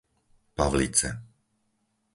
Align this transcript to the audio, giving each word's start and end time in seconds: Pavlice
Pavlice 0.55 1.09